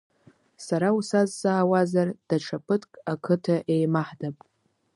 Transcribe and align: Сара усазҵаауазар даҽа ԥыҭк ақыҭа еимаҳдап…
Сара 0.65 0.87
усазҵаауазар 0.97 2.07
даҽа 2.27 2.57
ԥыҭк 2.65 2.91
ақыҭа 3.11 3.55
еимаҳдап… 3.73 4.37